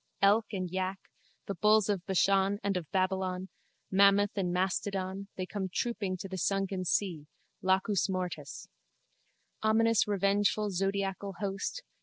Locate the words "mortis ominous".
8.09-10.07